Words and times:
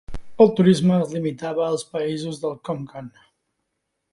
El 0.43 0.47
turisme 0.59 0.95
es 1.03 1.13
limitava 1.17 1.67
als 1.67 1.85
països 1.97 2.41
del 2.47 2.57
Comecon. 2.71 3.13